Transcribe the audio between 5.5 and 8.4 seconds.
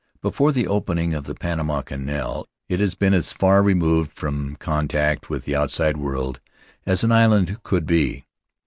outside world as an island could be.